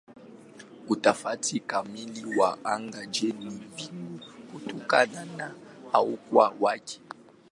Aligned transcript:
Utafiti 0.89 1.55
kamili 1.59 2.35
wa 2.39 2.57
anga-nje 2.65 3.27
ni 3.39 3.49
vigumu 3.49 4.19
kutokana 4.53 5.25
na 5.25 6.01
ukubwa 6.01 6.53
wake. 6.59 7.01